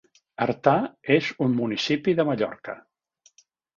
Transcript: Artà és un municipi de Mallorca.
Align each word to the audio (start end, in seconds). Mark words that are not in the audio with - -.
Artà 0.45 0.73
és 1.17 1.29
un 1.47 1.53
municipi 1.59 2.17
de 2.21 2.29
Mallorca. 2.31 2.77